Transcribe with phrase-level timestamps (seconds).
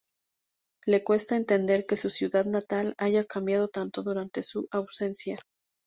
[0.87, 5.37] Le cuesta entender que su ciudad natal haya cambiado tanto durante su ausencia.